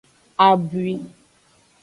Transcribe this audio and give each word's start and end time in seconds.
Abwi. 0.47 0.87